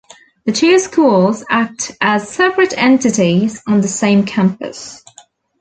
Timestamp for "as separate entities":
2.01-3.61